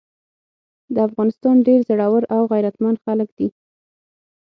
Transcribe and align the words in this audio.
د 0.93 0.95
افغانستان 1.07 1.55
ډير 1.67 1.79
زړور 1.89 2.23
او 2.35 2.41
غيرتمن 2.51 2.95
خلګ 3.03 3.29
دي۔ 3.37 3.47